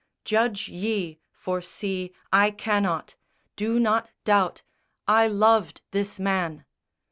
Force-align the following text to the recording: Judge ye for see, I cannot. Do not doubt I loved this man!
Judge 0.25 0.67
ye 0.67 1.19
for 1.31 1.61
see, 1.61 2.11
I 2.33 2.49
cannot. 2.49 3.13
Do 3.55 3.79
not 3.79 4.09
doubt 4.23 4.63
I 5.07 5.27
loved 5.27 5.81
this 5.91 6.19
man! 6.19 6.65